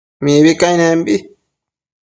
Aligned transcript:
mibi 0.23 0.53
cainenbi 0.61 1.15